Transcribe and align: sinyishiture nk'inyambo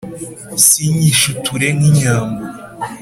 sinyishiture 0.65 1.67
nk'inyambo 1.77 2.43